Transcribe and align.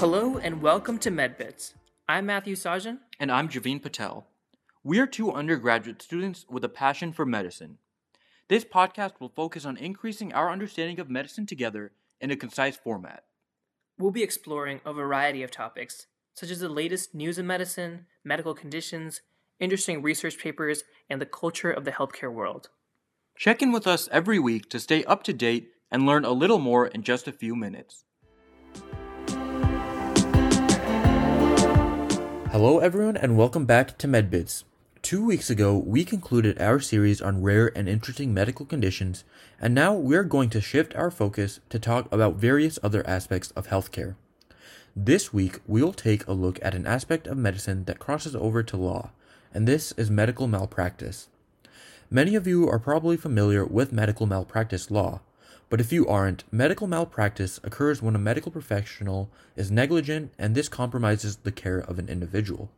Hello 0.00 0.38
and 0.38 0.62
welcome 0.62 0.96
to 1.00 1.10
MedBits. 1.10 1.74
I'm 2.08 2.24
Matthew 2.24 2.54
Sajan. 2.54 3.00
And 3.18 3.30
I'm 3.30 3.50
Javeen 3.50 3.82
Patel. 3.82 4.26
We 4.82 4.98
are 4.98 5.06
two 5.06 5.30
undergraduate 5.30 6.00
students 6.00 6.46
with 6.48 6.64
a 6.64 6.70
passion 6.70 7.12
for 7.12 7.26
medicine. 7.26 7.76
This 8.48 8.64
podcast 8.64 9.20
will 9.20 9.28
focus 9.28 9.66
on 9.66 9.76
increasing 9.76 10.32
our 10.32 10.50
understanding 10.50 11.00
of 11.00 11.10
medicine 11.10 11.44
together 11.44 11.92
in 12.18 12.30
a 12.30 12.36
concise 12.36 12.78
format. 12.78 13.24
We'll 13.98 14.10
be 14.10 14.22
exploring 14.22 14.80
a 14.86 14.94
variety 14.94 15.42
of 15.42 15.50
topics, 15.50 16.06
such 16.32 16.48
as 16.48 16.60
the 16.60 16.70
latest 16.70 17.14
news 17.14 17.38
in 17.38 17.46
medicine, 17.46 18.06
medical 18.24 18.54
conditions, 18.54 19.20
interesting 19.58 20.00
research 20.00 20.38
papers, 20.38 20.82
and 21.10 21.20
the 21.20 21.26
culture 21.26 21.70
of 21.70 21.84
the 21.84 21.92
healthcare 21.92 22.32
world. 22.32 22.70
Check 23.36 23.60
in 23.60 23.70
with 23.70 23.86
us 23.86 24.08
every 24.10 24.38
week 24.38 24.70
to 24.70 24.80
stay 24.80 25.04
up 25.04 25.24
to 25.24 25.34
date 25.34 25.72
and 25.90 26.06
learn 26.06 26.24
a 26.24 26.32
little 26.32 26.58
more 26.58 26.86
in 26.86 27.02
just 27.02 27.28
a 27.28 27.32
few 27.32 27.54
minutes. 27.54 28.06
Hello, 32.52 32.80
everyone, 32.80 33.16
and 33.16 33.36
welcome 33.36 33.64
back 33.64 33.96
to 33.98 34.08
MedBits. 34.08 34.64
Two 35.02 35.24
weeks 35.24 35.50
ago, 35.50 35.78
we 35.78 36.04
concluded 36.04 36.60
our 36.60 36.80
series 36.80 37.22
on 37.22 37.42
rare 37.42 37.70
and 37.78 37.88
interesting 37.88 38.34
medical 38.34 38.66
conditions, 38.66 39.22
and 39.60 39.72
now 39.72 39.94
we're 39.94 40.24
going 40.24 40.50
to 40.50 40.60
shift 40.60 40.92
our 40.96 41.12
focus 41.12 41.60
to 41.68 41.78
talk 41.78 42.12
about 42.12 42.34
various 42.34 42.76
other 42.82 43.06
aspects 43.06 43.52
of 43.52 43.68
healthcare. 43.68 44.16
This 44.96 45.32
week, 45.32 45.60
we'll 45.68 45.92
take 45.92 46.26
a 46.26 46.32
look 46.32 46.58
at 46.60 46.74
an 46.74 46.88
aspect 46.88 47.28
of 47.28 47.38
medicine 47.38 47.84
that 47.84 48.00
crosses 48.00 48.34
over 48.34 48.64
to 48.64 48.76
law, 48.76 49.12
and 49.54 49.68
this 49.68 49.92
is 49.92 50.10
medical 50.10 50.48
malpractice. 50.48 51.28
Many 52.10 52.34
of 52.34 52.48
you 52.48 52.68
are 52.68 52.80
probably 52.80 53.16
familiar 53.16 53.64
with 53.64 53.92
medical 53.92 54.26
malpractice 54.26 54.90
law, 54.90 55.20
but 55.70 55.80
if 55.80 55.92
you 55.92 56.06
aren't, 56.08 56.42
medical 56.52 56.88
malpractice 56.88 57.60
occurs 57.62 58.02
when 58.02 58.16
a 58.16 58.18
medical 58.18 58.50
professional 58.50 59.30
is 59.56 59.70
negligent 59.70 60.32
and 60.36 60.54
this 60.54 60.68
compromises 60.68 61.36
the 61.36 61.52
care 61.52 61.78
of 61.78 61.98
an 61.98 62.08
individual. 62.08 62.68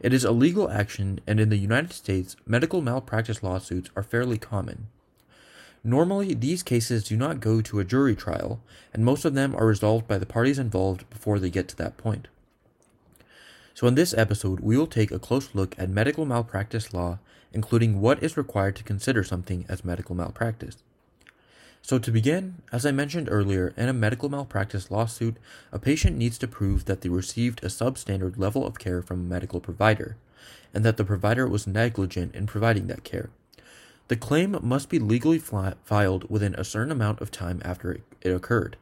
It 0.00 0.12
is 0.12 0.24
a 0.24 0.32
legal 0.32 0.68
action, 0.68 1.20
and 1.28 1.38
in 1.38 1.48
the 1.48 1.56
United 1.56 1.92
States, 1.92 2.34
medical 2.44 2.82
malpractice 2.82 3.40
lawsuits 3.44 3.88
are 3.94 4.02
fairly 4.02 4.36
common. 4.36 4.88
Normally, 5.84 6.34
these 6.34 6.64
cases 6.64 7.04
do 7.04 7.16
not 7.16 7.38
go 7.38 7.60
to 7.60 7.78
a 7.78 7.84
jury 7.84 8.16
trial, 8.16 8.60
and 8.92 9.04
most 9.04 9.24
of 9.24 9.34
them 9.34 9.54
are 9.54 9.66
resolved 9.66 10.08
by 10.08 10.18
the 10.18 10.26
parties 10.26 10.58
involved 10.58 11.08
before 11.08 11.38
they 11.38 11.50
get 11.50 11.68
to 11.68 11.76
that 11.76 11.96
point. 11.96 12.26
So, 13.74 13.86
in 13.86 13.94
this 13.94 14.12
episode, 14.12 14.58
we 14.58 14.76
will 14.76 14.88
take 14.88 15.12
a 15.12 15.20
close 15.20 15.54
look 15.54 15.76
at 15.78 15.88
medical 15.88 16.26
malpractice 16.26 16.92
law, 16.92 17.20
including 17.52 18.00
what 18.00 18.22
is 18.22 18.36
required 18.36 18.74
to 18.76 18.84
consider 18.84 19.22
something 19.22 19.64
as 19.68 19.84
medical 19.84 20.16
malpractice. 20.16 20.76
So, 21.84 21.98
to 21.98 22.12
begin, 22.12 22.62
as 22.70 22.86
I 22.86 22.92
mentioned 22.92 23.28
earlier, 23.28 23.74
in 23.76 23.88
a 23.88 23.92
medical 23.92 24.28
malpractice 24.28 24.88
lawsuit, 24.88 25.36
a 25.72 25.80
patient 25.80 26.16
needs 26.16 26.38
to 26.38 26.46
prove 26.46 26.84
that 26.84 27.00
they 27.00 27.08
received 27.08 27.62
a 27.62 27.66
substandard 27.66 28.38
level 28.38 28.64
of 28.64 28.78
care 28.78 29.02
from 29.02 29.18
a 29.18 29.28
medical 29.28 29.58
provider, 29.58 30.16
and 30.72 30.84
that 30.84 30.96
the 30.96 31.04
provider 31.04 31.46
was 31.48 31.66
negligent 31.66 32.36
in 32.36 32.46
providing 32.46 32.86
that 32.86 33.02
care. 33.02 33.30
The 34.06 34.16
claim 34.16 34.56
must 34.62 34.90
be 34.90 35.00
legally 35.00 35.40
filed 35.40 36.30
within 36.30 36.54
a 36.54 36.64
certain 36.64 36.92
amount 36.92 37.20
of 37.20 37.32
time 37.32 37.60
after 37.64 37.98
it 38.20 38.30
occurred. 38.30 38.76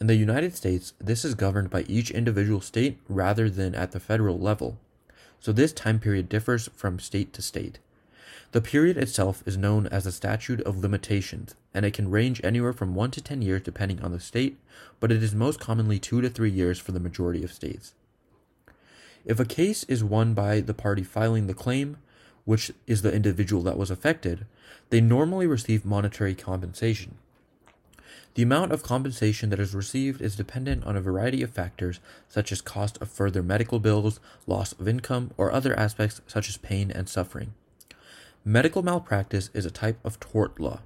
In 0.00 0.06
the 0.06 0.14
United 0.14 0.54
States, 0.54 0.92
this 1.00 1.24
is 1.24 1.34
governed 1.34 1.70
by 1.70 1.82
each 1.82 2.12
individual 2.12 2.60
state 2.60 2.98
rather 3.08 3.50
than 3.50 3.74
at 3.74 3.90
the 3.90 4.00
federal 4.00 4.38
level, 4.38 4.78
so 5.40 5.50
this 5.50 5.72
time 5.72 5.98
period 5.98 6.28
differs 6.28 6.68
from 6.76 7.00
state 7.00 7.32
to 7.32 7.42
state. 7.42 7.80
The 8.54 8.60
period 8.60 8.96
itself 8.96 9.42
is 9.46 9.56
known 9.56 9.88
as 9.88 10.04
the 10.04 10.12
statute 10.12 10.60
of 10.60 10.78
limitations, 10.78 11.56
and 11.74 11.84
it 11.84 11.92
can 11.92 12.08
range 12.08 12.40
anywhere 12.44 12.72
from 12.72 12.94
1 12.94 13.10
to 13.10 13.20
10 13.20 13.42
years 13.42 13.62
depending 13.62 14.00
on 14.00 14.12
the 14.12 14.20
state, 14.20 14.60
but 15.00 15.10
it 15.10 15.24
is 15.24 15.34
most 15.34 15.58
commonly 15.58 15.98
2 15.98 16.20
to 16.20 16.30
3 16.30 16.52
years 16.52 16.78
for 16.78 16.92
the 16.92 17.00
majority 17.00 17.42
of 17.42 17.52
states. 17.52 17.94
If 19.24 19.40
a 19.40 19.44
case 19.44 19.82
is 19.88 20.04
won 20.04 20.34
by 20.34 20.60
the 20.60 20.72
party 20.72 21.02
filing 21.02 21.48
the 21.48 21.52
claim, 21.52 21.96
which 22.44 22.70
is 22.86 23.02
the 23.02 23.12
individual 23.12 23.60
that 23.64 23.76
was 23.76 23.90
affected, 23.90 24.46
they 24.90 25.00
normally 25.00 25.48
receive 25.48 25.84
monetary 25.84 26.36
compensation. 26.36 27.16
The 28.34 28.44
amount 28.44 28.70
of 28.70 28.84
compensation 28.84 29.50
that 29.50 29.58
is 29.58 29.74
received 29.74 30.22
is 30.22 30.36
dependent 30.36 30.84
on 30.84 30.96
a 30.96 31.00
variety 31.00 31.42
of 31.42 31.50
factors, 31.50 31.98
such 32.28 32.52
as 32.52 32.60
cost 32.60 33.02
of 33.02 33.10
further 33.10 33.42
medical 33.42 33.80
bills, 33.80 34.20
loss 34.46 34.74
of 34.74 34.86
income, 34.86 35.32
or 35.36 35.50
other 35.50 35.76
aspects 35.76 36.20
such 36.28 36.48
as 36.48 36.56
pain 36.56 36.92
and 36.92 37.08
suffering. 37.08 37.52
Medical 38.46 38.82
malpractice 38.82 39.48
is 39.54 39.64
a 39.64 39.70
type 39.70 39.98
of 40.04 40.20
tort 40.20 40.60
law, 40.60 40.80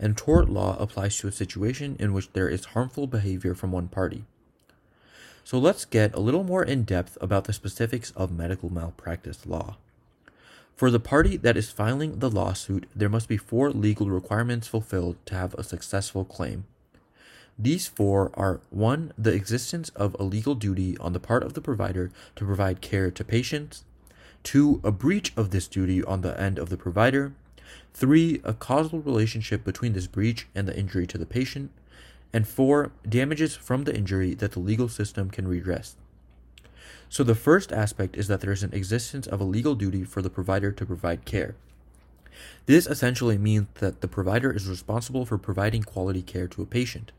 and 0.00 0.16
tort 0.16 0.50
law 0.50 0.76
applies 0.80 1.16
to 1.18 1.28
a 1.28 1.32
situation 1.32 1.94
in 2.00 2.12
which 2.12 2.32
there 2.32 2.48
is 2.48 2.64
harmful 2.64 3.06
behavior 3.06 3.54
from 3.54 3.70
one 3.70 3.86
party. 3.86 4.24
So 5.44 5.56
let's 5.58 5.84
get 5.84 6.12
a 6.12 6.20
little 6.20 6.42
more 6.42 6.64
in 6.64 6.82
depth 6.82 7.16
about 7.20 7.44
the 7.44 7.52
specifics 7.52 8.10
of 8.16 8.36
medical 8.36 8.68
malpractice 8.68 9.46
law. 9.46 9.76
For 10.74 10.90
the 10.90 10.98
party 10.98 11.36
that 11.36 11.56
is 11.56 11.70
filing 11.70 12.18
the 12.18 12.28
lawsuit, 12.30 12.88
there 12.96 13.08
must 13.08 13.28
be 13.28 13.36
four 13.36 13.70
legal 13.70 14.10
requirements 14.10 14.66
fulfilled 14.66 15.16
to 15.26 15.36
have 15.36 15.54
a 15.54 15.62
successful 15.62 16.24
claim. 16.24 16.64
These 17.56 17.86
four 17.86 18.32
are 18.34 18.60
1. 18.70 19.12
The 19.16 19.32
existence 19.32 19.90
of 19.90 20.16
a 20.18 20.24
legal 20.24 20.56
duty 20.56 20.98
on 20.98 21.12
the 21.12 21.20
part 21.20 21.44
of 21.44 21.52
the 21.52 21.60
provider 21.60 22.10
to 22.34 22.44
provide 22.44 22.80
care 22.80 23.12
to 23.12 23.24
patients, 23.24 23.84
Two, 24.44 24.80
a 24.84 24.92
breach 24.92 25.32
of 25.36 25.50
this 25.50 25.66
duty 25.66 26.04
on 26.04 26.20
the 26.20 26.38
end 26.40 26.58
of 26.58 26.68
the 26.68 26.76
provider. 26.76 27.32
Three, 27.92 28.40
a 28.44 28.52
causal 28.52 29.00
relationship 29.00 29.64
between 29.64 29.94
this 29.94 30.06
breach 30.06 30.46
and 30.54 30.68
the 30.68 30.78
injury 30.78 31.06
to 31.08 31.18
the 31.18 31.26
patient. 31.26 31.72
And 32.32 32.46
four, 32.46 32.92
damages 33.08 33.56
from 33.56 33.84
the 33.84 33.96
injury 33.96 34.34
that 34.34 34.52
the 34.52 34.60
legal 34.60 34.88
system 34.88 35.30
can 35.30 35.48
redress. 35.48 35.96
So 37.08 37.24
the 37.24 37.34
first 37.34 37.72
aspect 37.72 38.16
is 38.16 38.28
that 38.28 38.40
there 38.40 38.52
is 38.52 38.62
an 38.62 38.74
existence 38.74 39.26
of 39.26 39.40
a 39.40 39.44
legal 39.44 39.74
duty 39.74 40.04
for 40.04 40.20
the 40.20 40.30
provider 40.30 40.72
to 40.72 40.86
provide 40.86 41.24
care. 41.24 41.54
This 42.66 42.86
essentially 42.86 43.38
means 43.38 43.68
that 43.74 44.00
the 44.00 44.08
provider 44.08 44.52
is 44.52 44.68
responsible 44.68 45.24
for 45.24 45.38
providing 45.38 45.84
quality 45.84 46.22
care 46.22 46.48
to 46.48 46.62
a 46.62 46.66
patient. 46.66 47.12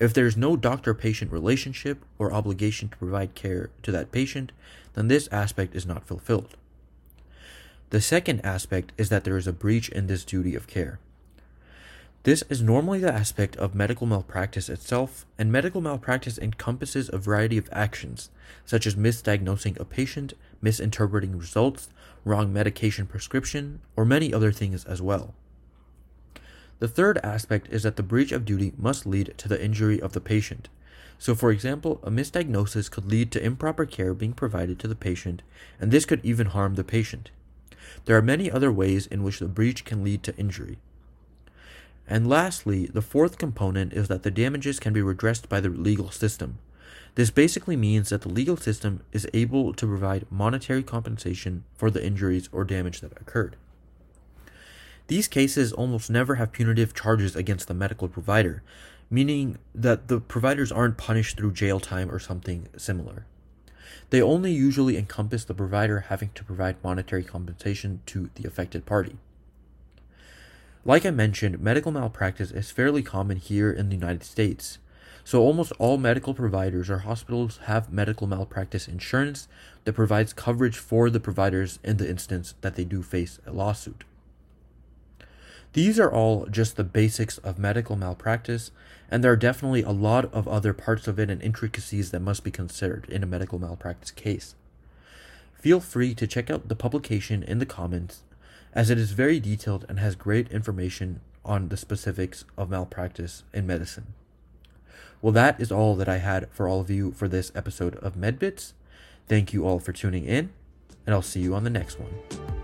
If 0.00 0.14
there 0.14 0.26
is 0.26 0.36
no 0.36 0.56
doctor 0.56 0.94
patient 0.94 1.32
relationship 1.32 2.04
or 2.18 2.32
obligation 2.32 2.88
to 2.88 2.96
provide 2.96 3.34
care 3.34 3.70
to 3.82 3.90
that 3.90 4.12
patient, 4.12 4.52
then 4.94 5.08
this 5.08 5.28
aspect 5.32 5.74
is 5.74 5.86
not 5.86 6.06
fulfilled. 6.06 6.56
The 7.90 8.00
second 8.00 8.40
aspect 8.44 8.92
is 8.96 9.08
that 9.08 9.24
there 9.24 9.36
is 9.36 9.46
a 9.46 9.52
breach 9.52 9.88
in 9.88 10.06
this 10.06 10.24
duty 10.24 10.54
of 10.54 10.68
care. 10.68 11.00
This 12.22 12.44
is 12.48 12.62
normally 12.62 12.98
the 13.00 13.12
aspect 13.12 13.56
of 13.56 13.74
medical 13.74 14.06
malpractice 14.06 14.68
itself, 14.68 15.24
and 15.38 15.50
medical 15.50 15.80
malpractice 15.80 16.38
encompasses 16.38 17.08
a 17.12 17.18
variety 17.18 17.56
of 17.56 17.68
actions, 17.72 18.30
such 18.66 18.86
as 18.86 18.94
misdiagnosing 18.94 19.80
a 19.80 19.84
patient, 19.84 20.34
misinterpreting 20.60 21.38
results, 21.38 21.88
wrong 22.24 22.52
medication 22.52 23.06
prescription, 23.06 23.80
or 23.96 24.04
many 24.04 24.32
other 24.34 24.52
things 24.52 24.84
as 24.84 25.00
well. 25.00 25.34
The 26.78 26.88
third 26.88 27.18
aspect 27.24 27.68
is 27.70 27.82
that 27.82 27.96
the 27.96 28.02
breach 28.02 28.30
of 28.30 28.44
duty 28.44 28.72
must 28.76 29.06
lead 29.06 29.34
to 29.38 29.48
the 29.48 29.62
injury 29.62 30.00
of 30.00 30.12
the 30.12 30.20
patient. 30.20 30.68
So, 31.18 31.34
for 31.34 31.50
example, 31.50 32.00
a 32.04 32.10
misdiagnosis 32.10 32.88
could 32.90 33.06
lead 33.06 33.32
to 33.32 33.44
improper 33.44 33.84
care 33.84 34.14
being 34.14 34.32
provided 34.32 34.78
to 34.78 34.88
the 34.88 34.94
patient, 34.94 35.42
and 35.80 35.90
this 35.90 36.04
could 36.04 36.24
even 36.24 36.48
harm 36.48 36.76
the 36.76 36.84
patient. 36.84 37.30
There 38.04 38.16
are 38.16 38.22
many 38.22 38.50
other 38.50 38.70
ways 38.70 39.06
in 39.06 39.24
which 39.24 39.40
the 39.40 39.48
breach 39.48 39.84
can 39.84 40.04
lead 40.04 40.22
to 40.22 40.36
injury. 40.36 40.78
And 42.06 42.28
lastly, 42.28 42.86
the 42.86 43.02
fourth 43.02 43.36
component 43.36 43.92
is 43.92 44.08
that 44.08 44.22
the 44.22 44.30
damages 44.30 44.78
can 44.78 44.92
be 44.92 45.02
redressed 45.02 45.48
by 45.48 45.60
the 45.60 45.68
legal 45.68 46.10
system. 46.10 46.58
This 47.16 47.30
basically 47.30 47.76
means 47.76 48.10
that 48.10 48.22
the 48.22 48.28
legal 48.28 48.56
system 48.56 49.02
is 49.12 49.28
able 49.34 49.74
to 49.74 49.86
provide 49.86 50.30
monetary 50.30 50.84
compensation 50.84 51.64
for 51.74 51.90
the 51.90 52.04
injuries 52.04 52.48
or 52.52 52.64
damage 52.64 53.00
that 53.00 53.20
occurred. 53.20 53.56
These 55.08 55.26
cases 55.26 55.72
almost 55.72 56.10
never 56.10 56.34
have 56.34 56.52
punitive 56.52 56.94
charges 56.94 57.34
against 57.34 57.66
the 57.66 57.74
medical 57.74 58.08
provider, 58.08 58.62
meaning 59.10 59.56
that 59.74 60.08
the 60.08 60.20
providers 60.20 60.70
aren't 60.70 60.98
punished 60.98 61.38
through 61.38 61.52
jail 61.52 61.80
time 61.80 62.10
or 62.10 62.18
something 62.18 62.68
similar. 62.76 63.24
They 64.10 64.20
only 64.20 64.52
usually 64.52 64.98
encompass 64.98 65.44
the 65.44 65.54
provider 65.54 66.00
having 66.00 66.30
to 66.34 66.44
provide 66.44 66.84
monetary 66.84 67.24
compensation 67.24 68.02
to 68.06 68.28
the 68.34 68.46
affected 68.46 68.84
party. 68.84 69.16
Like 70.84 71.06
I 71.06 71.10
mentioned, 71.10 71.58
medical 71.58 71.90
malpractice 71.90 72.50
is 72.50 72.70
fairly 72.70 73.02
common 73.02 73.38
here 73.38 73.72
in 73.72 73.88
the 73.88 73.96
United 73.96 74.24
States. 74.24 74.78
So 75.24 75.40
almost 75.40 75.72
all 75.78 75.96
medical 75.96 76.34
providers 76.34 76.90
or 76.90 76.98
hospitals 76.98 77.60
have 77.64 77.92
medical 77.92 78.26
malpractice 78.26 78.86
insurance 78.86 79.48
that 79.84 79.94
provides 79.94 80.34
coverage 80.34 80.76
for 80.76 81.08
the 81.08 81.20
providers 81.20 81.78
in 81.82 81.96
the 81.96 82.08
instance 82.08 82.54
that 82.60 82.76
they 82.76 82.84
do 82.84 83.02
face 83.02 83.38
a 83.46 83.52
lawsuit. 83.52 84.04
These 85.74 86.00
are 86.00 86.10
all 86.10 86.46
just 86.46 86.76
the 86.76 86.84
basics 86.84 87.38
of 87.38 87.58
medical 87.58 87.94
malpractice, 87.94 88.70
and 89.10 89.22
there 89.22 89.32
are 89.32 89.36
definitely 89.36 89.82
a 89.82 89.90
lot 89.90 90.32
of 90.32 90.48
other 90.48 90.72
parts 90.72 91.06
of 91.06 91.18
it 91.18 91.30
and 91.30 91.42
intricacies 91.42 92.10
that 92.10 92.20
must 92.20 92.42
be 92.42 92.50
considered 92.50 93.06
in 93.08 93.22
a 93.22 93.26
medical 93.26 93.58
malpractice 93.58 94.10
case. 94.10 94.54
Feel 95.54 95.80
free 95.80 96.14
to 96.14 96.26
check 96.26 96.50
out 96.50 96.68
the 96.68 96.76
publication 96.76 97.42
in 97.42 97.58
the 97.58 97.66
comments, 97.66 98.22
as 98.72 98.90
it 98.90 98.98
is 98.98 99.12
very 99.12 99.40
detailed 99.40 99.84
and 99.88 99.98
has 99.98 100.14
great 100.14 100.50
information 100.50 101.20
on 101.44 101.68
the 101.68 101.76
specifics 101.76 102.44
of 102.56 102.70
malpractice 102.70 103.42
in 103.52 103.66
medicine. 103.66 104.06
Well, 105.20 105.32
that 105.32 105.60
is 105.60 105.72
all 105.72 105.96
that 105.96 106.08
I 106.08 106.18
had 106.18 106.48
for 106.50 106.68
all 106.68 106.80
of 106.80 106.90
you 106.90 107.10
for 107.12 107.28
this 107.28 107.50
episode 107.54 107.96
of 107.96 108.14
MedBits. 108.14 108.72
Thank 109.26 109.52
you 109.52 109.66
all 109.66 109.80
for 109.80 109.92
tuning 109.92 110.24
in, 110.24 110.50
and 111.04 111.14
I'll 111.14 111.22
see 111.22 111.40
you 111.40 111.54
on 111.54 111.64
the 111.64 111.70
next 111.70 111.98
one. 111.98 112.57